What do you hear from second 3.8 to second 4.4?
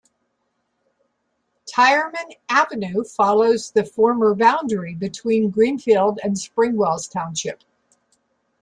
former